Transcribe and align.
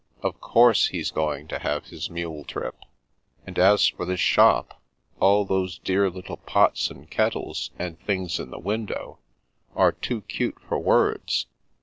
Of 0.23 0.41
course 0.41 0.87
he's 0.87 1.11
going 1.11 1.47
to 1.49 1.59
have 1.59 1.85
his 1.85 2.09
mule 2.09 2.43
trip. 2.43 2.75
And 3.45 3.59
as 3.59 3.87
for 3.87 4.03
this 4.03 4.19
shop, 4.19 4.81
all 5.19 5.45
those 5.45 5.77
dear 5.77 6.09
little 6.09 6.37
pots 6.37 6.89
and 6.89 7.07
kettles 7.07 7.69
and 7.77 7.99
things 7.99 8.39
in 8.39 8.49
the 8.49 8.57
window 8.57 9.19
are 9.75 9.91
too 9.91 10.21
cute 10.21 10.59
for 10.67 10.79
words. 10.79 11.45